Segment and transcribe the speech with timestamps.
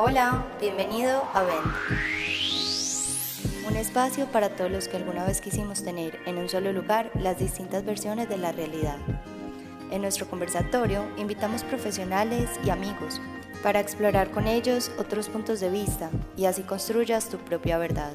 [0.00, 1.66] Hola, bienvenido a Vent.
[3.66, 7.40] Un espacio para todos los que alguna vez quisimos tener en un solo lugar las
[7.40, 8.96] distintas versiones de la realidad.
[9.90, 13.20] En nuestro conversatorio invitamos profesionales y amigos
[13.64, 18.12] para explorar con ellos otros puntos de vista y así construyas tu propia verdad.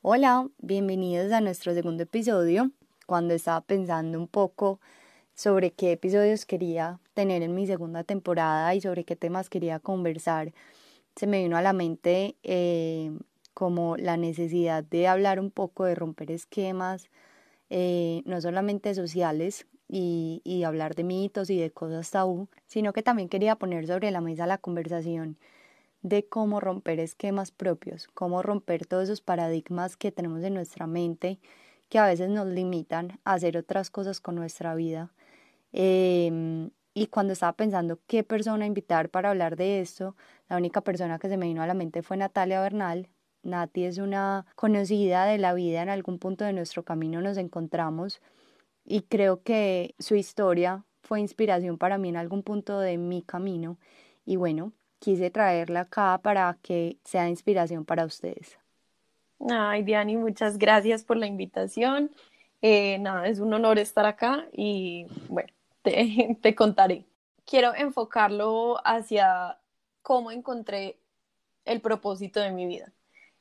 [0.00, 2.70] Hola, bienvenidos a nuestro segundo episodio.
[3.04, 4.80] Cuando estaba pensando un poco
[5.38, 10.52] sobre qué episodios quería tener en mi segunda temporada y sobre qué temas quería conversar,
[11.14, 13.12] se me vino a la mente eh,
[13.54, 17.08] como la necesidad de hablar un poco de romper esquemas,
[17.70, 23.04] eh, no solamente sociales, y, y hablar de mitos y de cosas tabú, sino que
[23.04, 25.38] también quería poner sobre la mesa la conversación
[26.02, 31.38] de cómo romper esquemas propios, cómo romper todos esos paradigmas que tenemos en nuestra mente
[31.88, 35.12] que a veces nos limitan a hacer otras cosas con nuestra vida.
[35.72, 40.16] Em, y cuando estaba pensando qué persona invitar para hablar de esto,
[40.48, 43.08] la única persona que se me vino a la mente fue Natalia Bernal.
[43.42, 48.20] Nati es una conocida de la vida, en algún punto de nuestro camino nos encontramos
[48.84, 53.78] y creo que su historia fue inspiración para mí en algún punto de mi camino
[54.24, 58.58] y bueno, quise traerla acá para que sea inspiración para ustedes.
[59.48, 62.10] Ay, Diani, muchas gracias por la invitación.
[62.60, 65.52] Eh, nada, es un honor estar acá y bueno,
[66.42, 67.06] te, contaré.
[67.44, 69.58] Quiero enfocarlo hacia
[70.02, 70.98] cómo encontré
[71.64, 72.92] el propósito de mi vida.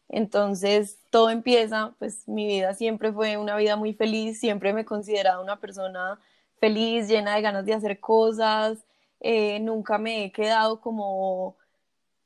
[0.09, 4.85] Entonces, todo empieza, pues mi vida siempre fue una vida muy feliz, siempre me he
[4.85, 6.19] considerado una persona
[6.59, 8.85] feliz, llena de ganas de hacer cosas,
[9.19, 11.57] eh, nunca me he quedado como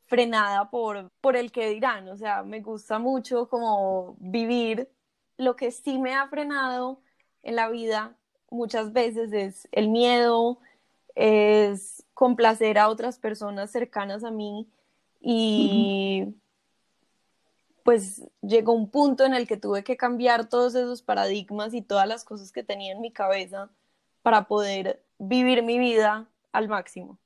[0.06, 4.90] frenada por, por el que dirán, o sea, me gusta mucho como vivir.
[5.38, 7.02] Lo que sí me ha frenado
[7.44, 8.16] en la vida
[8.52, 10.60] muchas veces es el miedo,
[11.16, 14.68] es complacer a otras personas cercanas a mí
[15.20, 16.36] y
[17.84, 22.08] pues llegó un punto en el que tuve que cambiar todos esos paradigmas y todas
[22.08, 23.70] las cosas que tenía en mi cabeza
[24.22, 27.18] para poder vivir mi vida al máximo.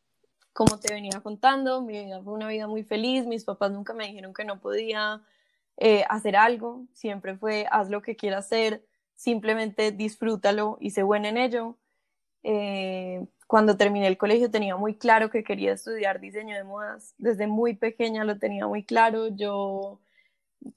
[0.54, 4.08] Como te venía contando, mi vida fue una vida muy feliz, mis papás nunca me
[4.08, 5.22] dijeron que no podía
[5.78, 8.82] eh, hacer algo, siempre fue haz lo que quieras hacer,
[9.16, 11.78] simplemente disfrútalo y sé buena en ello.
[12.44, 17.48] Eh, cuando terminé el colegio tenía muy claro que quería estudiar diseño de modas, desde
[17.48, 20.00] muy pequeña lo tenía muy claro, yo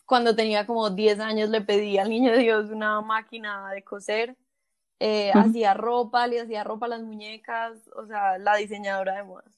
[0.06, 4.36] cuando tenía como 10 años le pedí al niño Dios una máquina de coser,
[5.00, 9.54] eh, hacía ropa, le hacía ropa a las muñecas, o sea, la diseñadora de modas.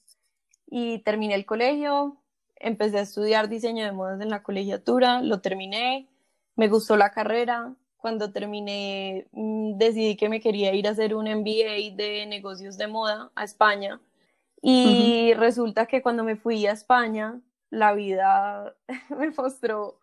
[0.67, 2.17] Y terminé el colegio,
[2.55, 6.07] empecé a estudiar diseño de modas en la colegiatura, lo terminé,
[6.55, 7.73] me gustó la carrera.
[8.01, 12.87] Cuando terminé, mm, decidí que me quería ir a hacer un MBA de negocios de
[12.87, 14.01] moda a España.
[14.61, 17.39] Y resulta que cuando me fui a España,
[17.69, 18.75] la vida
[19.09, 19.99] me mostró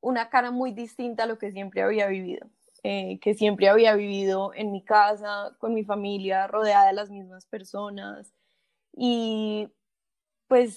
[0.00, 2.48] una cara muy distinta a lo que siempre había vivido,
[2.82, 7.46] eh, que siempre había vivido en mi casa, con mi familia, rodeada de las mismas
[7.46, 8.34] personas.
[8.92, 9.68] Y
[10.48, 10.76] pues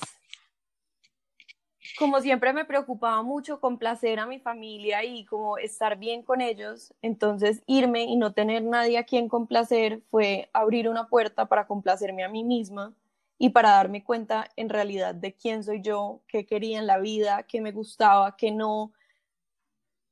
[1.97, 6.94] como siempre me preocupaba mucho complacer a mi familia y como estar bien con ellos,
[7.01, 12.23] entonces irme y no tener nadie a quien complacer fue abrir una puerta para complacerme
[12.23, 12.93] a mí misma
[13.38, 17.43] y para darme cuenta en realidad de quién soy yo, qué quería en la vida,
[17.43, 18.93] qué me gustaba, qué no,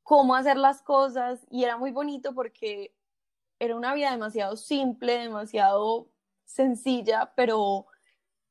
[0.02, 1.46] cómo hacer las cosas.
[1.50, 2.94] Y era muy bonito porque
[3.58, 6.10] era una vida demasiado simple, demasiado
[6.44, 7.86] sencilla, pero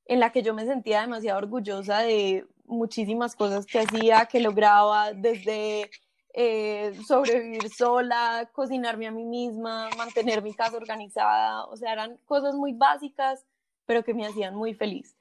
[0.06, 5.14] en la que yo me sentía demasiado orgullosa de muchísimas cosas que hacía, que lograba,
[5.14, 5.90] desde
[6.34, 12.56] eh, sobrevivir sola, cocinarme a mí misma, mantener mi casa organizada, o sea, eran cosas
[12.56, 13.46] muy básicas,
[13.86, 15.16] pero que me hacían muy feliz.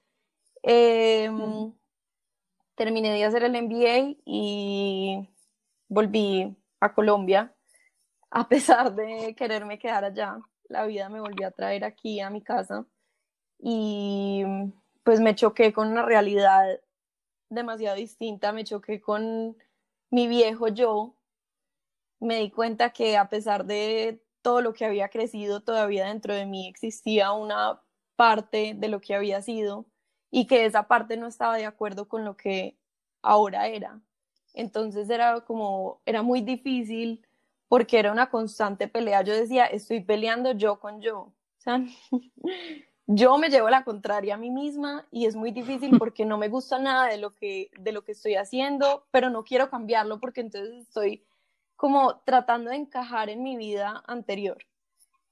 [0.63, 1.73] Em,
[2.75, 5.29] terminé de hacer el MBA y
[5.89, 7.55] volví a Colombia,
[8.31, 12.43] a pesar de quererme quedar allá, la vida me volvió a traer aquí a mi
[12.43, 12.87] casa.
[13.59, 14.45] Y
[15.03, 16.81] pues me choqué con una realidad
[17.51, 19.57] demasiado distinta, me choqué con
[20.11, 21.17] mi viejo yo,
[22.21, 26.47] me di cuenta que a pesar de todo lo que había crecido, todavía dentro de
[26.47, 27.83] mí existía una
[28.17, 29.87] parte de lo que había sido
[30.31, 32.79] y que esa parte no estaba de acuerdo con lo que
[33.23, 34.01] ahora era.
[34.55, 37.27] Entonces era como, era muy difícil
[37.69, 39.23] porque era una constante pelea.
[39.23, 41.19] Yo decía, estoy peleando yo con yo.
[41.19, 41.85] O sea,
[43.13, 46.49] yo me llevo la contraria a mí misma y es muy difícil porque no me
[46.49, 50.43] gusta nada de lo que, de lo que estoy haciendo, pero no quiero cambiarlo porque
[50.43, 51.25] entonces estoy
[51.75, 54.59] como tratando de encajar en mi vida anterior.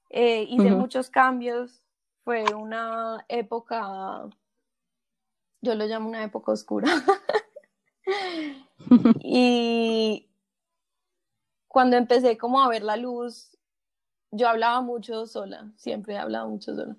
[0.09, 1.81] Eh, hice muchos cambios,
[2.25, 4.27] fue una época,
[5.61, 6.89] yo lo llamo una época oscura.
[9.21, 10.27] y
[11.69, 13.57] cuando empecé como a ver la luz,
[14.31, 16.97] yo hablaba mucho sola, siempre he hablado mucho sola.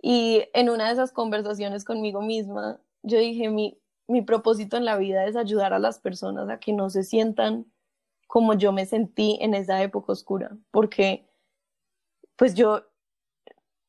[0.00, 4.96] Y en una de esas conversaciones conmigo misma, yo dije, mi, mi propósito en la
[4.96, 7.66] vida es ayudar a las personas a que no se sientan
[8.26, 11.26] como yo me sentí en esa época oscura, porque
[12.36, 12.84] pues yo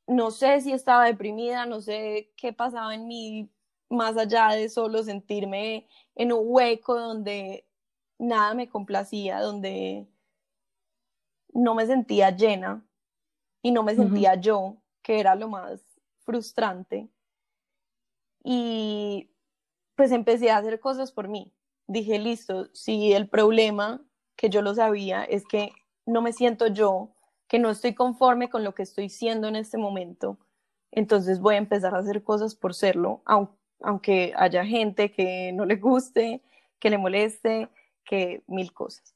[0.08, 3.52] no sé si estaba deprimida, no sé qué pasaba en mí
[3.90, 7.68] más allá de solo sentirme en un hueco donde
[8.18, 10.08] nada me complacía, donde
[11.54, 12.84] no me sentía llena
[13.62, 15.89] y no me sentía yo, que era lo más
[16.30, 17.10] frustrante.
[18.44, 19.32] Y
[19.96, 21.52] pues empecé a hacer cosas por mí.
[21.88, 24.00] Dije, listo, si el problema,
[24.36, 25.72] que yo lo sabía, es que
[26.06, 27.16] no me siento yo,
[27.48, 30.38] que no estoy conforme con lo que estoy siendo en este momento,
[30.92, 33.24] entonces voy a empezar a hacer cosas por serlo,
[33.82, 36.44] aunque haya gente que no le guste,
[36.80, 37.70] que le moleste,
[38.06, 39.16] que mil cosas.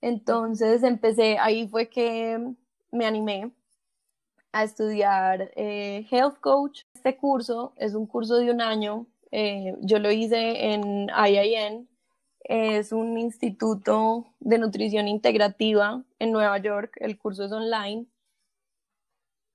[0.00, 2.54] Entonces empecé, ahí fue que
[2.90, 3.52] me animé
[4.52, 6.82] a estudiar eh, Health Coach.
[6.94, 11.88] Este curso es un curso de un año, eh, yo lo hice en IIN,
[12.40, 18.06] es un instituto de nutrición integrativa en Nueva York, el curso es online.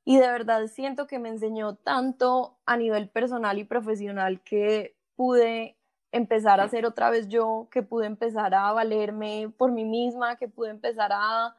[0.05, 5.77] Y de verdad siento que me enseñó tanto a nivel personal y profesional que pude
[6.11, 10.47] empezar a ser otra vez yo, que pude empezar a valerme por mí misma, que
[10.47, 11.55] pude empezar a,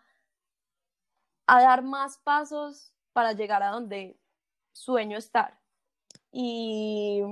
[1.46, 4.18] a dar más pasos para llegar a donde
[4.72, 5.58] sueño estar.
[6.30, 7.22] Y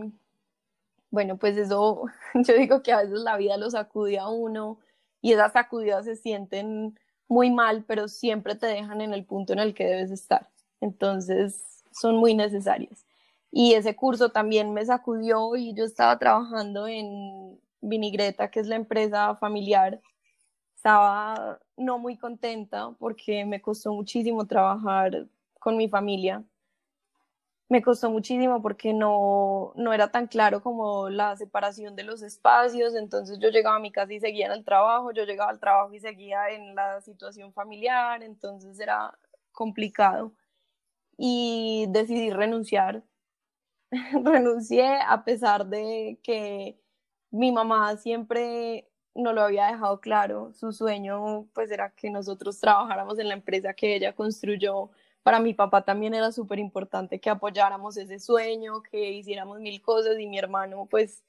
[1.10, 4.78] bueno, pues eso, yo digo que a veces la vida lo sacude a uno
[5.20, 6.98] y esas sacudidas se sienten
[7.28, 10.48] muy mal, pero siempre te dejan en el punto en el que debes estar.
[10.80, 13.04] Entonces, son muy necesarias.
[13.50, 18.76] Y ese curso también me sacudió y yo estaba trabajando en Vinigreta, que es la
[18.76, 20.00] empresa familiar.
[20.74, 25.26] Estaba no muy contenta porque me costó muchísimo trabajar
[25.62, 26.44] con mi familia.
[27.68, 32.94] Me costó muchísimo porque no, no era tan claro como la separación de los espacios,
[32.94, 35.94] entonces yo llegaba a mi casa y seguía en el trabajo, yo llegaba al trabajo
[35.94, 39.18] y seguía en la situación familiar, entonces era
[39.52, 40.34] complicado.
[41.16, 43.04] Y decidí renunciar
[44.24, 46.78] renuncié a pesar de que
[47.30, 50.52] mi mamá siempre no lo había dejado claro.
[50.54, 54.90] Su sueño pues era que nosotros trabajáramos en la empresa que ella construyó.
[55.22, 60.18] Para mi papá también era súper importante que apoyáramos ese sueño, que hiciéramos mil cosas
[60.18, 61.22] y mi hermano pues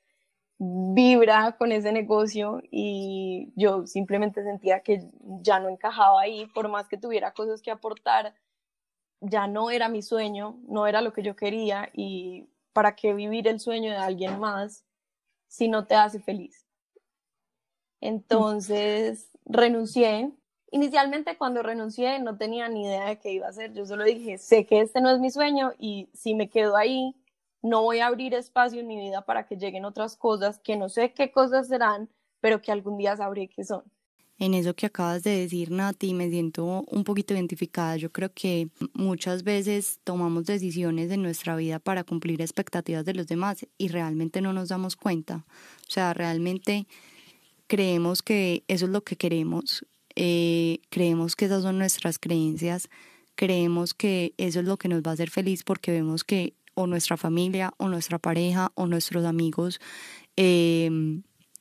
[0.58, 5.10] vibra con ese negocio y yo simplemente sentía que
[5.42, 8.36] ya no encajaba ahí, por más que tuviera cosas que aportar,
[9.20, 13.48] ya no era mi sueño, no era lo que yo quería y ¿para qué vivir
[13.48, 14.86] el sueño de alguien más
[15.48, 16.66] si no te hace feliz?
[18.02, 20.32] Entonces renuncié.
[20.74, 23.74] Inicialmente cuando renuncié no tenía ni idea de qué iba a hacer.
[23.74, 27.16] Yo solo dije, sé que este no es mi sueño y si me quedo ahí,
[27.62, 30.90] no voy a abrir espacio en mi vida para que lleguen otras cosas que no
[30.90, 32.10] sé qué cosas serán,
[32.42, 33.84] pero que algún día sabré qué son
[34.40, 37.98] en eso que acabas de decir, Nati, me siento un poquito identificada.
[37.98, 43.28] Yo creo que muchas veces tomamos decisiones en nuestra vida para cumplir expectativas de los
[43.28, 45.46] demás y realmente no nos damos cuenta.
[45.88, 46.88] O sea, realmente
[47.68, 52.90] creemos que eso es lo que queremos, eh, creemos que esas son nuestras creencias,
[53.36, 56.88] creemos que eso es lo que nos va a hacer feliz porque vemos que o
[56.88, 59.80] nuestra familia o nuestra pareja o nuestros amigos
[60.38, 60.90] eh,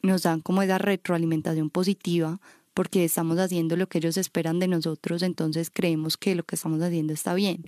[0.03, 2.41] nos dan como esa retroalimentación positiva
[2.75, 6.81] porque estamos haciendo lo que ellos esperan de nosotros, entonces creemos que lo que estamos
[6.81, 7.67] haciendo está bien.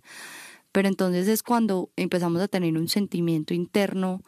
[0.73, 4.23] Pero entonces es cuando empezamos a tener un sentimiento interno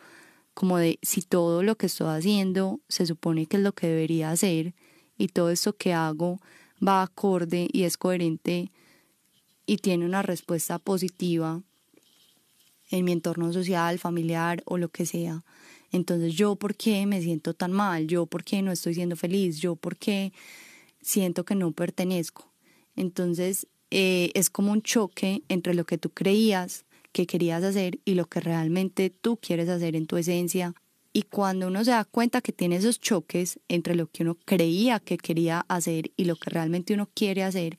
[0.54, 4.30] como de si todo lo que estoy haciendo se supone que es lo que debería
[4.30, 4.74] hacer
[5.18, 6.40] y todo esto que hago
[6.86, 8.70] va acorde y es coherente
[9.66, 11.62] y tiene una respuesta positiva
[12.90, 15.44] en mi entorno social, familiar o lo que sea.
[15.92, 19.58] Entonces yo por qué me siento tan mal, yo por qué no estoy siendo feliz,
[19.58, 20.32] yo por qué
[21.00, 22.52] siento que no pertenezco.
[22.94, 28.14] Entonces eh, es como un choque entre lo que tú creías que querías hacer y
[28.14, 30.74] lo que realmente tú quieres hacer en tu esencia.
[31.16, 35.00] Y cuando uno se da cuenta que tiene esos choques entre lo que uno creía
[35.00, 37.78] que quería hacer y lo que realmente uno quiere hacer,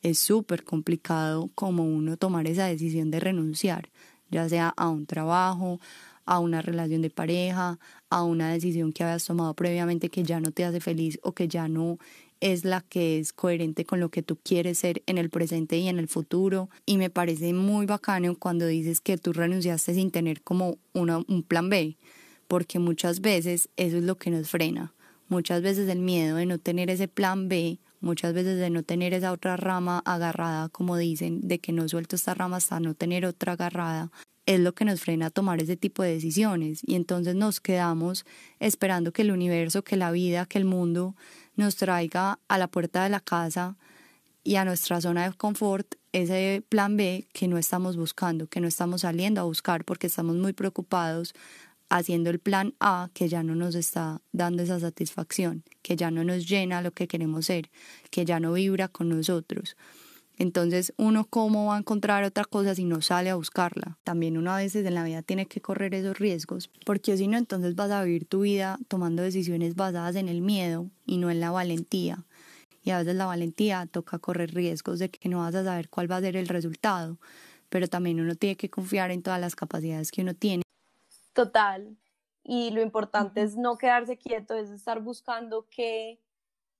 [0.00, 3.90] es súper complicado como uno tomar esa decisión de renunciar,
[4.30, 5.80] ya sea a un trabajo,
[6.24, 7.78] a una relación de pareja,
[8.08, 11.46] a una decisión que habías tomado previamente que ya no te hace feliz o que
[11.46, 11.98] ya no
[12.40, 15.88] es la que es coherente con lo que tú quieres ser en el presente y
[15.88, 16.70] en el futuro.
[16.86, 21.68] Y me parece muy bacano cuando dices que tú renunciaste sin tener como un plan
[21.68, 21.98] B,
[22.48, 24.92] porque muchas veces eso es lo que nos frena.
[25.28, 29.12] Muchas veces el miedo de no tener ese plan B, muchas veces de no tener
[29.12, 33.26] esa otra rama agarrada, como dicen, de que no suelto esta rama hasta no tener
[33.26, 34.10] otra agarrada,
[34.46, 36.80] es lo que nos frena a tomar ese tipo de decisiones.
[36.82, 38.24] Y entonces nos quedamos
[38.58, 41.14] esperando que el universo, que la vida, que el mundo
[41.56, 43.76] nos traiga a la puerta de la casa
[44.44, 48.68] y a nuestra zona de confort ese plan B que no estamos buscando, que no
[48.68, 51.34] estamos saliendo a buscar porque estamos muy preocupados
[51.88, 56.24] haciendo el plan A que ya no nos está dando esa satisfacción, que ya no
[56.24, 57.70] nos llena lo que queremos ser,
[58.10, 59.76] que ya no vibra con nosotros.
[60.38, 63.98] Entonces, uno cómo va a encontrar otra cosa si no sale a buscarla.
[64.04, 67.36] También uno a veces en la vida tiene que correr esos riesgos, porque si no,
[67.36, 71.40] entonces vas a vivir tu vida tomando decisiones basadas en el miedo y no en
[71.40, 72.24] la valentía.
[72.84, 76.10] Y a veces la valentía toca correr riesgos de que no vas a saber cuál
[76.10, 77.18] va a ser el resultado,
[77.68, 80.62] pero también uno tiene que confiar en todas las capacidades que uno tiene.
[81.38, 81.96] Total.
[82.42, 86.20] Y lo importante es no quedarse quieto, es estar buscando qué,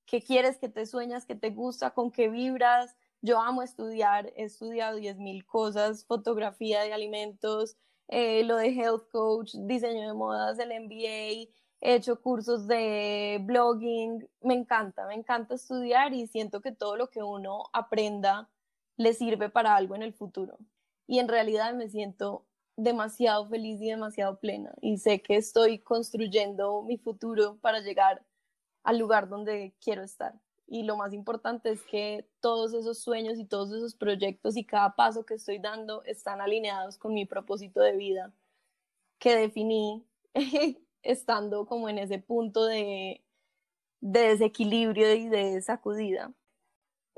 [0.05, 4.43] qué quieres, qué te sueñas, qué te gusta, con qué vibras, yo amo estudiar, he
[4.43, 7.77] estudiado 10.000 cosas, fotografía de alimentos,
[8.09, 14.29] eh, lo de health coach, diseño de modas, el MBA, he hecho cursos de blogging,
[14.41, 18.51] me encanta, me encanta estudiar y siento que todo lo que uno aprenda
[18.97, 20.59] le sirve para algo en el futuro.
[21.07, 22.48] Y en realidad me siento
[22.79, 28.25] demasiado feliz y demasiado plena y sé que estoy construyendo mi futuro para llegar
[28.85, 30.35] al lugar donde quiero estar
[30.69, 34.95] y lo más importante es que todos esos sueños y todos esos proyectos y cada
[34.95, 38.33] paso que estoy dando están alineados con mi propósito de vida
[39.19, 40.07] que definí
[41.03, 43.25] estando como en ese punto de,
[44.01, 46.33] de desequilibrio y de sacudida.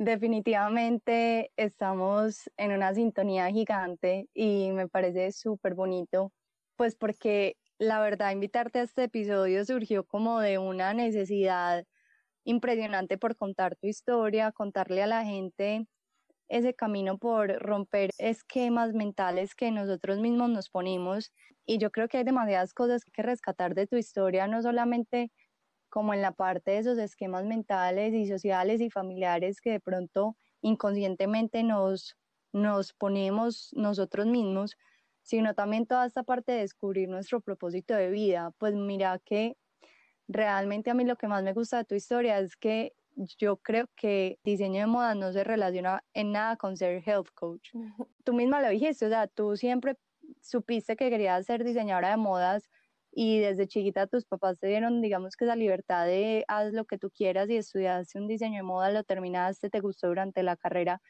[0.02, 6.33] Definitivamente estamos en una sintonía gigante y me parece súper bonito,
[6.76, 11.85] pues porque la verdad invitarte a este episodio surgió como de una necesidad
[12.45, 15.87] impresionante por contar tu historia, contarle a la gente
[16.49, 21.33] ese camino por romper esquemas mentales que nosotros mismos nos ponemos.
[21.66, 25.30] Y yo creo que hay demasiadas cosas que rescatar de tu historia, no solamente
[25.90, 30.37] como en la parte de esos esquemas mentales y sociales y familiares que de pronto
[30.62, 32.16] inconscientemente nos,
[32.52, 34.76] nos ponemos nosotros mismos,
[35.23, 38.52] sino también toda esta parte de descubrir nuestro propósito de vida.
[38.59, 39.56] Pues mira que
[40.28, 42.94] realmente a mí lo que más me gusta de tu historia es que
[43.38, 47.70] yo creo que diseño de moda no se relaciona en nada con ser health coach.
[48.25, 49.97] Tú misma lo dijiste, o sea, tú siempre
[50.40, 52.70] supiste que querías ser diseñadora de modas
[53.12, 56.98] y desde chiquita tus papás te dieron, digamos que esa libertad de haz lo que
[56.98, 61.00] tú quieras y estudiaste un diseño de moda, lo terminaste, te gustó durante la carrera,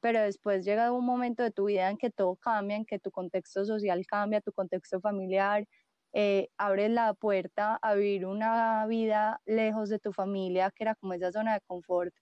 [0.00, 3.10] pero después llega un momento de tu vida en que todo cambia, en que tu
[3.10, 5.66] contexto social cambia, tu contexto familiar,
[6.12, 11.12] eh, abres la puerta a vivir una vida lejos de tu familia, que era como
[11.14, 12.12] esa zona de confort,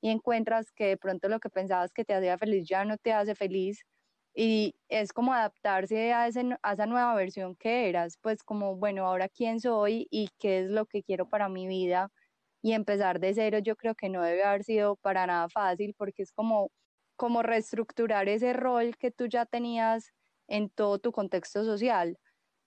[0.00, 3.12] y encuentras que de pronto lo que pensabas que te hacía feliz ya no te
[3.12, 3.84] hace feliz.
[4.34, 9.06] Y es como adaptarse a, ese, a esa nueva versión que eras, pues como, bueno,
[9.06, 12.10] ahora quién soy y qué es lo que quiero para mi vida.
[12.62, 16.22] Y empezar de cero yo creo que no debe haber sido para nada fácil porque
[16.22, 16.70] es como,
[17.16, 20.12] como reestructurar ese rol que tú ya tenías
[20.48, 22.18] en todo tu contexto social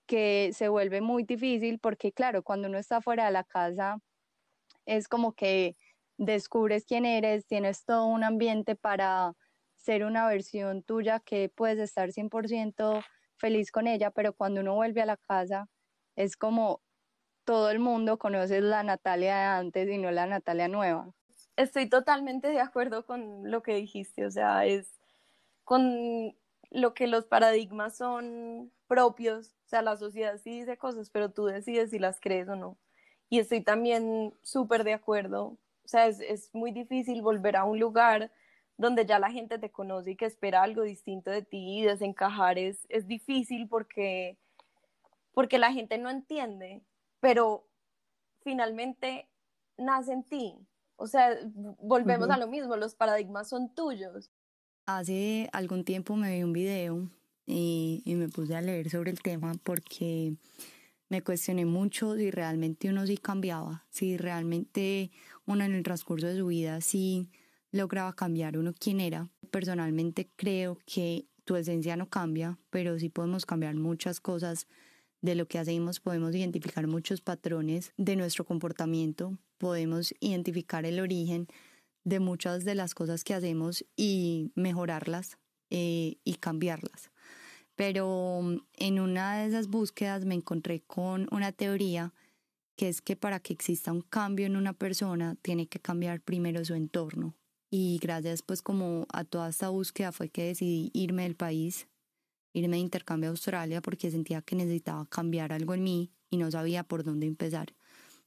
[0.07, 3.99] que se vuelve muy difícil porque, claro, cuando uno está fuera de la casa,
[4.85, 5.77] es como que
[6.17, 9.33] descubres quién eres, tienes todo un ambiente para
[9.81, 13.03] ser una versión tuya que puedes estar 100%
[13.37, 15.67] feliz con ella, pero cuando uno vuelve a la casa,
[16.15, 16.81] es como
[17.43, 21.11] todo el mundo conoce la Natalia de antes y no la Natalia nueva.
[21.55, 24.99] Estoy totalmente de acuerdo con lo que dijiste, o sea, es
[25.63, 26.35] con
[26.69, 31.45] lo que los paradigmas son propios, o sea, la sociedad sí dice cosas, pero tú
[31.45, 32.77] decides si las crees o no.
[33.29, 38.31] Y estoy también súper de acuerdo, o sea, es, muy difícil volver a un lugar
[38.81, 42.57] donde ya la gente te conoce y que espera algo distinto de ti y desencajar
[42.57, 44.39] es, es difícil porque,
[45.33, 46.81] porque la gente no entiende,
[47.19, 47.69] pero
[48.43, 49.29] finalmente
[49.77, 50.55] nace en ti.
[50.95, 51.37] O sea,
[51.79, 54.31] volvemos a lo mismo, los paradigmas son tuyos.
[54.87, 57.07] Hace algún tiempo me vi un video
[57.45, 60.33] y, y, me puse a leer sobre el tema porque
[61.07, 65.11] me cuestioné mucho si realmente uno sí cambiaba, si realmente
[65.45, 67.29] uno en el transcurso de su vida sí
[67.71, 69.29] lograba cambiar uno quién era.
[69.49, 74.67] Personalmente creo que tu esencia no cambia, pero sí podemos cambiar muchas cosas
[75.21, 81.47] de lo que hacemos podemos identificar muchos patrones de nuestro comportamiento, podemos identificar el origen
[82.03, 85.37] de muchas de las cosas que hacemos y mejorarlas
[85.69, 87.11] eh, y cambiarlas.
[87.75, 92.13] Pero mm, en una de esas búsquedas me encontré con una teoría
[92.75, 96.65] que es que para que exista un cambio en una persona tiene que cambiar primero
[96.65, 97.35] su entorno.
[97.73, 101.87] Y gracias pues como a toda esta búsqueda fue que decidí irme del país,
[102.51, 106.51] irme de intercambio a Australia porque sentía que necesitaba cambiar algo en mí y no
[106.51, 107.73] sabía por dónde empezar.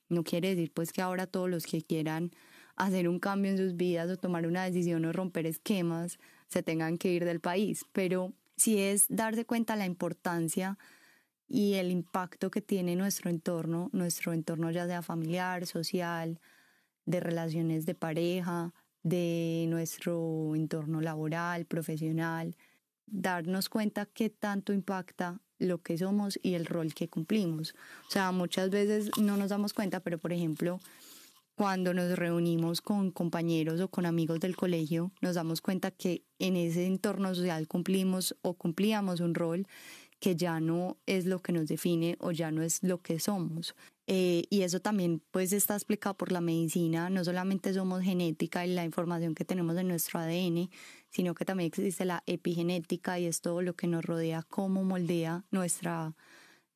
[0.08, 2.30] No quiere decir pues que ahora todos los que quieran
[2.74, 6.96] hacer un cambio en sus vidas o tomar una decisión o romper esquemas se tengan
[6.96, 10.78] que ir del país, pero sí es darse cuenta la importancia
[11.46, 16.40] y el impacto que tiene nuestro entorno, nuestro entorno ya sea familiar, social,
[17.04, 18.72] de relaciones de pareja,
[19.04, 22.56] de nuestro entorno laboral, profesional,
[23.06, 27.74] darnos cuenta qué tanto impacta lo que somos y el rol que cumplimos.
[28.08, 30.80] O sea, muchas veces no nos damos cuenta, pero por ejemplo,
[31.54, 36.56] cuando nos reunimos con compañeros o con amigos del colegio, nos damos cuenta que en
[36.56, 39.66] ese entorno social cumplimos o cumplíamos un rol
[40.24, 43.74] que ya no es lo que nos define o ya no es lo que somos.
[44.06, 48.72] Eh, y eso también pues está explicado por la medicina, no solamente somos genética y
[48.72, 50.70] la información que tenemos en nuestro ADN,
[51.10, 55.44] sino que también existe la epigenética y es todo lo que nos rodea, cómo moldea
[55.50, 56.14] nuestra,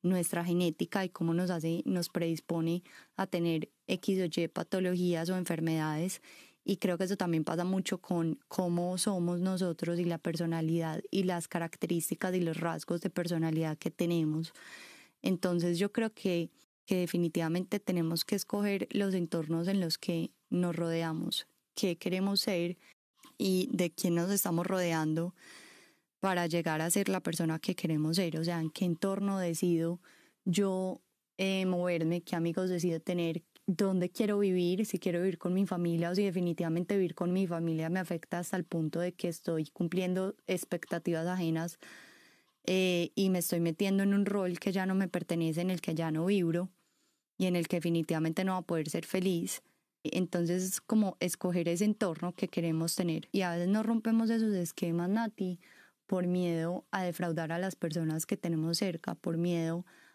[0.03, 2.83] nuestra genética y cómo nos hace, nos predispone
[3.17, 6.21] a tener X o Y patologías o enfermedades.
[6.69, 11.23] Y creo que eso también pasa mucho con cómo somos nosotros y la personalidad y
[11.23, 14.53] las características y los rasgos de personalidad que tenemos.
[15.23, 16.51] Entonces yo creo que,
[16.85, 22.77] que definitivamente tenemos que escoger los entornos en los que nos rodeamos, qué queremos ser
[23.39, 25.35] y de quién nos estamos rodeando
[26.21, 30.03] para llegar a ser la persona que queremos ser, o sea, en qué entorno decido
[30.45, 31.01] yo
[31.39, 36.11] eh, moverme, qué amigos decido tener, dónde quiero vivir, si quiero vivir con mi familia
[36.11, 39.67] o si definitivamente vivir con mi familia me afecta hasta el punto de que estoy
[39.67, 41.79] cumpliendo expectativas ajenas
[42.65, 45.83] eh, y me estoy metiendo en un rol que ya no me pertenece, en el
[45.83, 46.71] que ya no vibro
[47.37, 49.63] y en el que definitivamente no va a poder ser feliz.
[50.03, 53.29] Entonces es como escoger ese entorno que queremos tener.
[53.33, 55.61] Y a veces no rompemos esos esquemas, Nati,
[56.07, 60.08] por miedo a defraudar a las personas que tenemos cerca, por miedo a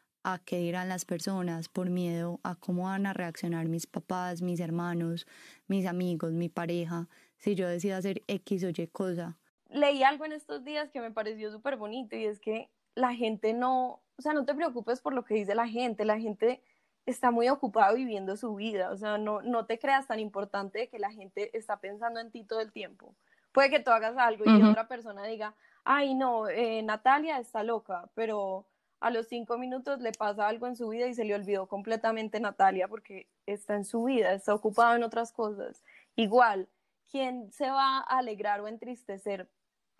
[0.45, 5.27] qué dirán las personas, por miedo a cómo van a reaccionar mis papás, mis hermanos,
[5.67, 7.07] mis amigos, mi pareja,
[7.37, 9.37] si yo decido hacer X o Y cosa.
[9.69, 13.53] Leí algo en estos días que me pareció súper bonito y es que la gente
[13.53, 16.61] no, o sea, no te preocupes por lo que dice la gente, la gente
[17.05, 20.99] está muy ocupada viviendo su vida, o sea, no, no te creas tan importante que
[20.99, 23.13] la gente está pensando en ti todo el tiempo.
[23.51, 28.09] Puede que tú hagas algo y otra persona diga, ay no, eh, Natalia está loca,
[28.15, 28.65] pero
[29.03, 32.39] a los cinco minutos le pasa algo en su vida y se le olvidó completamente
[32.39, 35.83] Natalia porque está en su vida, está ocupado en otras cosas.
[36.15, 36.69] Igual,
[37.11, 39.49] ¿quién se va a alegrar o entristecer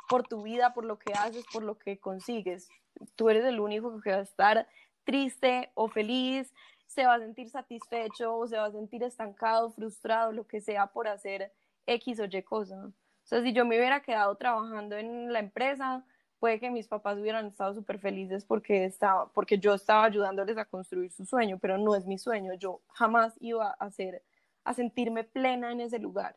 [0.07, 2.69] por tu vida, por lo que haces, por lo que consigues?
[3.17, 4.69] Tú eres el único que va a estar
[5.03, 6.53] triste o feliz,
[6.87, 10.87] se va a sentir satisfecho o se va a sentir estancado, frustrado, lo que sea
[10.87, 11.51] por hacer
[11.87, 12.85] X o Y cosa.
[12.85, 16.05] O sea, si yo me hubiera quedado trabajando en la empresa,
[16.43, 20.65] puede que mis papás hubieran estado súper felices porque, estaba, porque yo estaba ayudándoles a
[20.65, 22.53] construir su sueño, pero no es mi sueño.
[22.55, 24.21] Yo jamás iba a hacer,
[24.65, 26.35] a sentirme plena en ese lugar.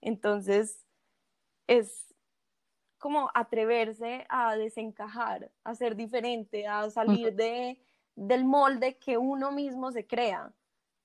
[0.00, 0.86] Entonces,
[1.66, 2.14] es
[2.96, 7.78] como atreverse a desencajar, a ser diferente, a salir de,
[8.16, 10.50] del molde que uno mismo se crea.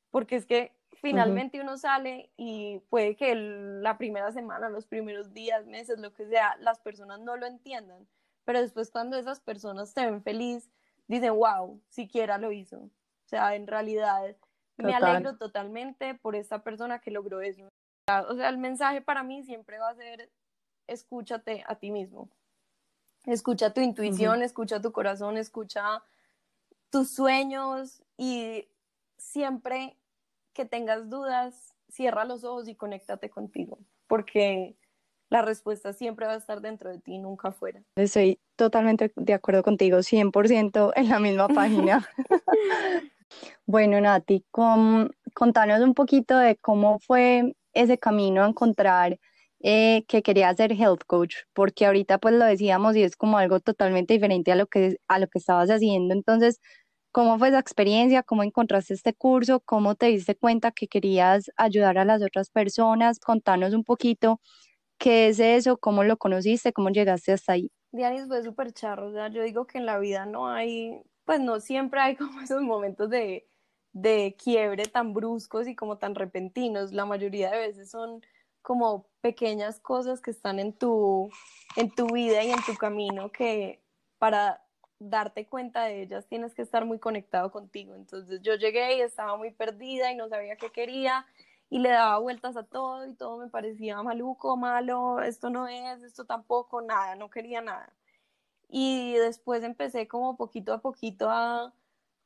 [0.10, 5.66] Porque es que finalmente uno sale y puede que la primera semana, los primeros días,
[5.66, 8.08] meses, lo que sea, las personas no lo entiendan,
[8.48, 10.72] pero después cuando esas personas te ven feliz,
[11.10, 12.78] dicen, wow, siquiera lo hizo.
[12.78, 12.90] O
[13.26, 14.38] sea, en realidad
[14.78, 17.68] me alegro totalmente por esta persona que logró eso.
[18.08, 20.32] O sea, el mensaje para mí siempre va a ser,
[20.88, 22.30] escúchate a ti mismo.
[23.26, 26.02] Escucha tu intuición, escucha tu corazón, escucha
[26.90, 28.70] tus sueños y
[29.18, 29.98] siempre
[30.54, 34.78] que tengas dudas, cierra los ojos y conéctate contigo, porque
[35.30, 37.84] la respuesta siempre va a estar dentro de ti, nunca afuera.
[37.96, 42.08] Estoy totalmente de acuerdo contigo, 100% en la misma página.
[43.66, 44.46] bueno, Nati,
[45.34, 49.20] contanos un poquito de cómo fue ese camino a encontrar
[49.60, 53.60] eh, que quería ser health coach, porque ahorita pues lo decíamos y es como algo
[53.60, 56.14] totalmente diferente a lo que, a lo que estabas haciendo.
[56.14, 56.60] Entonces,
[57.18, 58.22] ¿Cómo fue esa experiencia?
[58.22, 59.60] ¿Cómo encontraste este curso?
[59.62, 63.18] ¿Cómo te diste cuenta que querías ayudar a las otras personas?
[63.20, 64.40] Contanos un poquito
[64.98, 67.72] qué es eso, cómo lo conociste, cómo llegaste hasta ahí.
[67.92, 71.42] Dianis fue súper charro, o sea, yo digo que en la vida no hay pues
[71.42, 73.48] no siempre hay como esos momentos de,
[73.92, 76.94] de quiebre tan bruscos y como tan repentinos.
[76.94, 78.26] La mayoría de veces son
[78.64, 81.30] como pequeñas cosas que están en tu,
[81.76, 83.82] en tu vida y en tu camino que
[84.18, 84.64] para
[85.00, 87.94] darte cuenta de ellas tienes que estar muy conectado contigo.
[87.94, 91.26] Entonces yo llegué y estaba muy perdida y no sabía qué quería
[91.70, 96.04] y le daba vueltas a todo y todo me parecía maluco, malo, esto no es,
[96.04, 97.94] esto tampoco, nada, no quería nada.
[98.70, 101.74] Y después empecé como poquito a poquito a,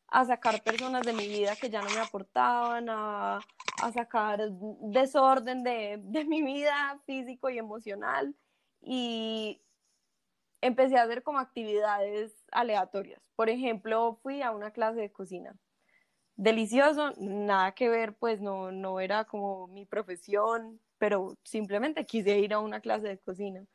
[0.08, 5.64] a sacar personas de mi vida que ya no me aportaban, a, a sacar desorden
[5.64, 8.36] de, de mi vida físico y emocional.
[8.82, 9.62] Y
[10.62, 13.22] empecé a hacer como actividades aleatorias.
[13.36, 15.56] Por ejemplo, fui a una clase de cocina.
[16.36, 22.54] Delicioso, nada que ver, pues no, no era como mi profesión, pero simplemente quise ir
[22.54, 23.66] a una clase de cocina.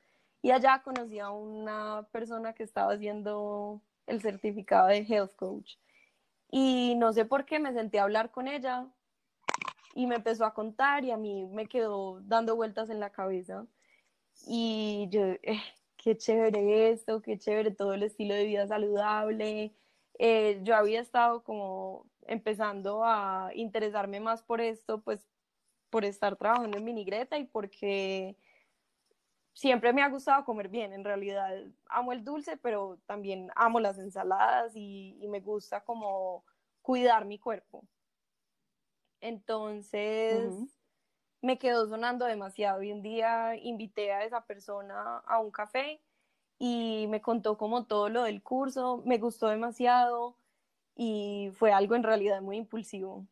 [0.43, 5.77] Y allá conocí a una persona que estaba haciendo el certificado de Health Coach.
[6.51, 8.87] Y no sé por qué me senté a hablar con ella
[9.95, 13.67] y me empezó a contar y a mí me quedó dando vueltas en la cabeza.
[14.47, 15.61] Y yo, eh,
[15.97, 19.75] qué chévere esto, qué chévere todo el estilo de vida saludable.
[20.19, 25.27] Eh, yo había estado como empezando a interesarme más por esto, pues
[25.91, 28.37] por estar trabajando en Minigreta y porque
[29.55, 31.51] siempre me ha gustado comer bien, en realidad
[31.87, 36.45] amo el dulce, pero también amo las ensaladas y, me gusta como
[36.83, 37.85] cuidar mi cuerpo.
[39.21, 40.53] Entonces,
[41.41, 46.03] me quedó sonando demasiado y un día invité a esa persona a un café
[46.59, 50.37] y me contó como todo lo del curso, me gustó demasiado
[50.97, 53.27] y fue algo en realidad muy impulsivo.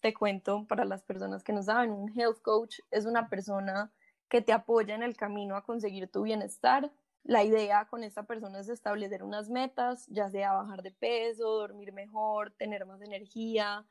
[0.00, 3.92] Te cuento para las personas que no saben, un health coach es una persona
[4.28, 6.90] que te apoya en el camino a conseguir tu bienestar.
[7.24, 11.92] La idea con esta persona es establecer unas metas, ya sea bajar de peso, dormir
[11.92, 13.86] mejor, tener más energía,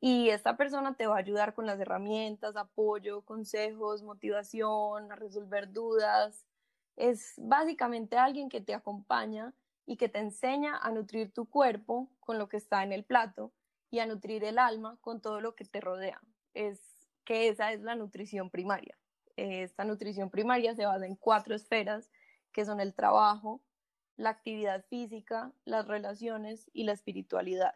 [0.00, 5.70] y esta persona te va a ayudar con las herramientas, apoyo, consejos, motivación, a resolver
[5.70, 6.46] dudas.
[6.96, 9.52] Es básicamente alguien que te acompaña
[9.90, 13.52] y que te enseña a nutrir tu cuerpo con lo que está en el plato
[13.90, 16.20] y a nutrir el alma con todo lo que te rodea.
[16.54, 16.80] Es
[17.24, 18.96] que esa es la nutrición primaria.
[19.34, 22.08] Esta nutrición primaria se basa en cuatro esferas
[22.52, 23.64] que son el trabajo,
[24.14, 27.74] la actividad física, las relaciones y la espiritualidad.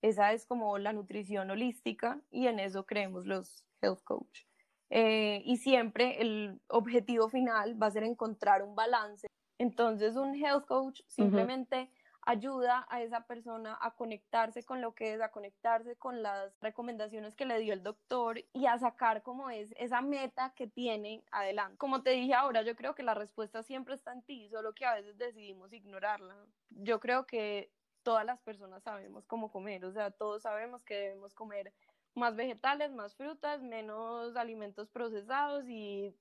[0.00, 4.44] Esa es como la nutrición holística y en eso creemos los health coach.
[4.90, 9.26] Eh, y siempre el objetivo final va a ser encontrar un balance.
[9.58, 11.90] Entonces un health coach simplemente
[12.24, 17.34] ayuda a esa persona a conectarse con lo que es, a conectarse con las recomendaciones
[17.34, 21.76] que le dio el doctor y a sacar como es esa meta que tiene adelante.
[21.78, 24.84] Como te dije ahora, yo creo que la respuesta siempre está en ti, solo que
[24.84, 26.36] a veces decidimos ignorarla.
[26.70, 31.34] Yo creo que todas las personas sabemos cómo comer, o sea, todos sabemos que debemos
[31.34, 31.72] comer
[32.14, 36.14] más vegetales, más frutas, menos alimentos procesados y,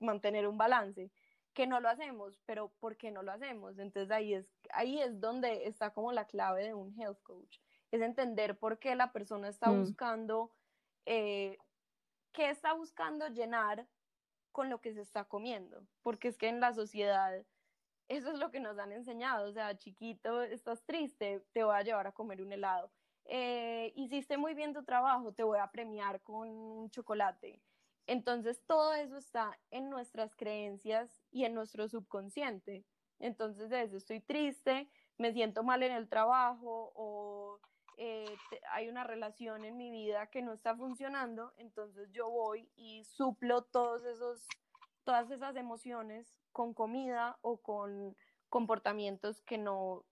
[0.00, 1.10] mantener un balance,
[1.54, 3.78] que no lo hacemos, pero ¿por qué no lo hacemos?
[3.78, 7.58] Entonces ahí es, ahí es donde está como la clave de un health coach,
[7.90, 9.80] es entender por qué la persona está mm.
[9.80, 10.52] buscando,
[11.06, 11.58] eh,
[12.32, 13.86] qué está buscando llenar
[14.50, 17.44] con lo que se está comiendo, porque es que en la sociedad
[18.08, 21.82] eso es lo que nos han enseñado, o sea, chiquito, estás triste, te voy a
[21.82, 22.90] llevar a comer un helado.
[23.24, 27.62] Eh, hiciste muy bien tu trabajo, te voy a premiar con un chocolate.
[28.06, 32.84] Entonces, todo eso está en nuestras creencias y en nuestro subconsciente.
[33.18, 37.58] Entonces, desde estoy triste, me siento mal en el trabajo o
[37.96, 38.36] eh,
[38.70, 43.62] hay una relación en mi vida que no está funcionando, entonces yo voy y suplo
[43.62, 44.46] todos esos,
[45.04, 48.16] todas esas emociones con comida o con
[48.48, 50.04] comportamientos que no,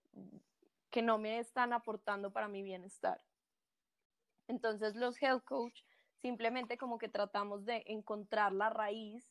[0.89, 3.23] que no me están aportando para mi bienestar.
[4.47, 5.81] Entonces los health coach
[6.21, 9.30] simplemente como que tratamos de encontrar la raíz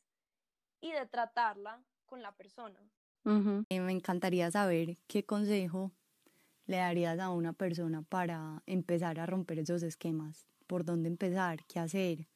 [0.81, 2.81] y de tratarla con la persona.
[3.25, 5.93] Me encantaría saber qué consejo
[6.67, 11.81] le darías a una persona para empezar a romper esos esquemas, por dónde empezar, qué
[11.81, 12.29] hacer,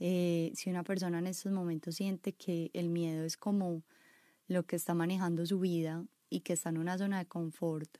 [0.00, 3.82] eh, si una persona en estos momentos siente que el miedo es como
[4.46, 7.98] lo que está manejando su vida y que está en una zona de confort,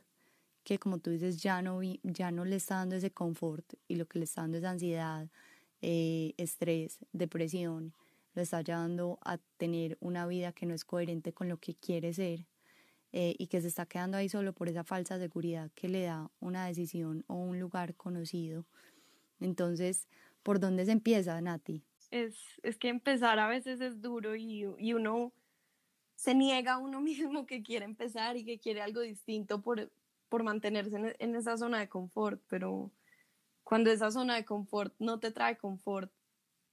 [0.62, 4.06] que como tú dices ya no, ya no le está dando ese confort y lo
[4.06, 5.28] que le está dando es ansiedad,
[5.82, 7.94] eh, estrés, depresión,
[8.38, 12.14] lo está llevando a tener una vida que no es coherente con lo que quiere
[12.14, 12.46] ser
[13.12, 16.30] eh, y que se está quedando ahí solo por esa falsa seguridad que le da
[16.40, 18.66] una decisión o un lugar conocido.
[19.40, 20.08] Entonces,
[20.42, 21.84] ¿por dónde se empieza, Nati?
[22.10, 25.32] es, es que empezar a veces es duro y, y, uno
[26.14, 29.90] se niega a uno mismo que quiere empezar y que quiere algo distinto por,
[30.28, 32.90] por mantenerse en, esa zona de confort, pero
[33.64, 36.10] cuando esa zona de confort no te trae confort,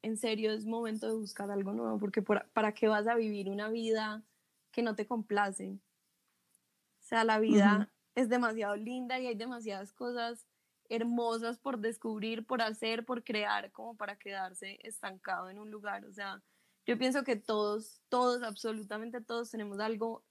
[0.06, 3.70] en serio es momento de buscar algo nuevo, porque para qué vas a vivir una
[3.70, 4.24] vida
[4.72, 5.80] que no te complace.
[7.00, 10.46] O sea, la vida es demasiado linda y hay demasiadas cosas
[10.90, 16.06] hermosas por descubrir, por hacer, por crear, como para quedarse estancado en un lugar.
[16.06, 16.44] O sea,
[16.86, 20.24] yo pienso que todos, todos, absolutamente todos tenemos algo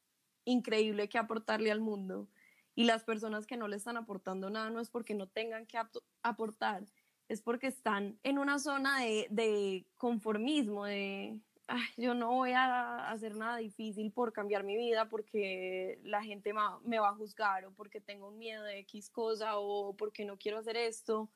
[0.45, 2.29] increíble que aportarle al mundo.
[2.77, 5.81] Y las personas que no le están aportando nada no es porque no tengan que
[6.23, 6.85] aportar,
[7.29, 11.41] es porque están en una zona de, de conformismo, de
[11.97, 16.53] yo no voy a hacer nada difícil por cambiar mi vida porque la gente
[16.85, 20.37] me va a juzgar o porque tengo un miedo de X cosa o porque no
[20.37, 21.31] quiero hacer esto.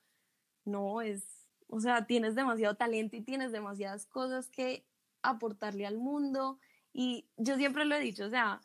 [0.65, 4.85] No, es, o sea, tienes demasiado talento y tienes demasiadas cosas que
[5.23, 6.59] aportarle al mundo.
[6.93, 8.61] Y yo siempre lo he dicho, o sea,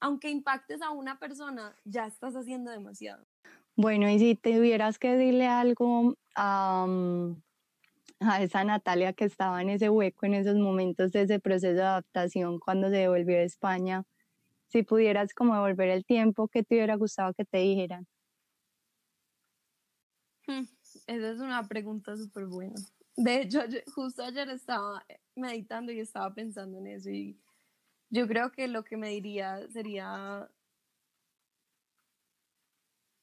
[0.00, 3.26] aunque impactes a una persona, ya estás haciendo demasiado.
[3.76, 6.86] Bueno, y si tuvieras que decirle algo a,
[8.20, 11.82] a esa Natalia que estaba en ese hueco, en esos momentos de ese proceso de
[11.82, 14.04] adaptación cuando se devolvió a España,
[14.68, 18.06] si pudieras como devolver el tiempo, ¿qué te hubiera gustado que te dijeran?
[20.46, 20.64] Hmm,
[21.06, 22.76] esa es una pregunta súper buena.
[23.16, 23.60] De hecho,
[23.94, 27.40] justo ayer estaba meditando y estaba pensando en eso y
[28.10, 30.50] yo creo que lo que me diría sería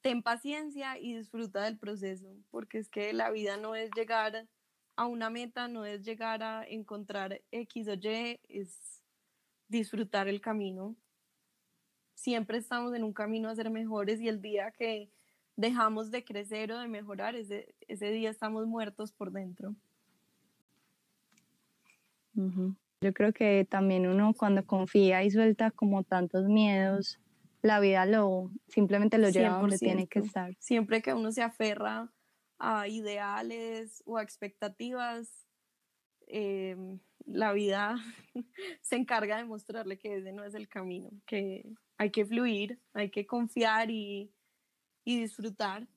[0.04, 4.48] ten paciencia y disfruta del proceso, porque es que la vida no es llegar
[4.98, 9.02] a una meta, no es llegar a encontrar X o Y, es
[9.70, 10.96] disfrutar el camino.
[12.16, 15.10] Siempre estamos en un camino a ser mejores y el día que
[15.56, 19.74] dejamos de crecer o de mejorar, ese, ese día estamos muertos por dentro.
[23.00, 27.20] Yo creo que también uno cuando confía y suelta como tantos miedos,
[27.64, 30.54] la vida lo simplemente lo lleva donde tiene que estar.
[30.60, 32.12] Siempre que uno se aferra
[32.60, 35.48] a ideales o a expectativas,
[36.28, 37.96] em, la vida
[38.82, 43.10] se encarga de mostrarle que ese no es el camino, que hay que fluir, hay
[43.10, 44.32] que confiar y,
[45.06, 45.88] disfrutar